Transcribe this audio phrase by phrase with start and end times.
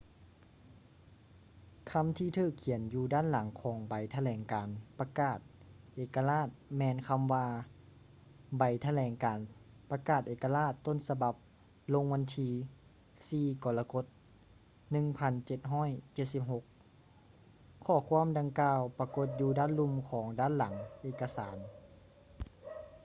[1.91, 5.39] ຄຳທີ່ຖືກຂຽນຢູ່ດ້ານຫຼັງຂອງໃບຖະແຫຼງການປະກາດ
[5.95, 7.45] ເອກະລາດແມ່ນຄຳວ່າ
[8.57, 9.39] ໃບຖະແຫຼງການ
[9.91, 11.35] ປະກາດເອກະລາດຕົ້ນສະບັບ
[11.93, 12.49] ລົງວັນທີ
[13.19, 14.05] 4 ກໍລະກົດ
[15.95, 21.57] 1776 ຂໍ້ຄວາມດັ່ງກ່າວປາກົດຢູ່ດ້ານລຸ່ມຂອງດ້ານຫຼັງເອກະສານ